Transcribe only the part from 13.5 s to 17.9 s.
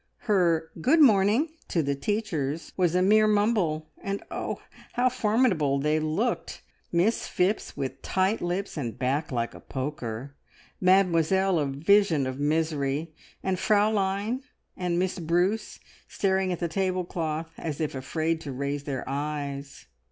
Fraulein and Miss Bruce staring at the tablecloth as